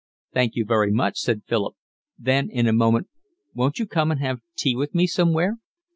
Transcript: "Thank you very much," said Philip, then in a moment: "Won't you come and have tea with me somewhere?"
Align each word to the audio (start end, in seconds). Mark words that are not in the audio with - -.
"Thank 0.33 0.55
you 0.55 0.65
very 0.65 0.89
much," 0.91 1.19
said 1.19 1.43
Philip, 1.47 1.75
then 2.17 2.49
in 2.49 2.65
a 2.65 2.73
moment: 2.73 3.07
"Won't 3.53 3.77
you 3.77 3.85
come 3.85 4.09
and 4.09 4.19
have 4.19 4.41
tea 4.55 4.75
with 4.75 4.95
me 4.95 5.05
somewhere?" 5.05 5.59